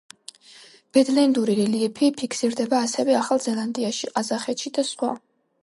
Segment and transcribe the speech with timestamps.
[0.97, 5.15] ბედლენდური რელიეფი ფიქსირდება ასევე ახალ ზელანდიაში, ყაზახეთში და სხვა.